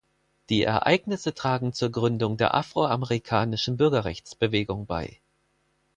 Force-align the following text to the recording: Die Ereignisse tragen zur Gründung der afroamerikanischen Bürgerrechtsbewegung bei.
Die 0.49 0.63
Ereignisse 0.63 1.35
tragen 1.35 1.73
zur 1.73 1.91
Gründung 1.91 2.35
der 2.35 2.55
afroamerikanischen 2.55 3.77
Bürgerrechtsbewegung 3.77 4.87
bei. 4.87 5.21